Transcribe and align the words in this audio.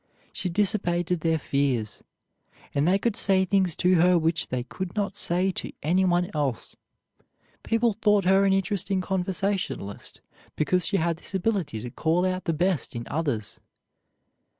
She 0.33 0.49
dissipated 0.49 1.19
their 1.19 1.37
fears, 1.37 2.03
and 2.73 2.87
they 2.87 2.97
could 2.97 3.15
say 3.15 3.45
things 3.45 3.75
to 3.75 3.93
her 4.01 4.17
which 4.17 4.47
they 4.47 4.63
could 4.63 4.95
not 4.95 5.15
say 5.15 5.51
to 5.51 5.71
anyone 5.83 6.31
else. 6.33 6.75
People 7.61 7.93
thought 7.93 8.25
her 8.25 8.43
an 8.43 8.51
interesting 8.51 8.99
conversationalist 8.99 10.21
because 10.55 10.87
she 10.87 10.97
had 10.97 11.17
this 11.17 11.35
ability 11.35 11.81
to 11.81 11.91
call 11.91 12.25
out 12.25 12.45
the 12.45 12.51
best 12.53 12.95
in 12.95 13.07
others. 13.11 13.59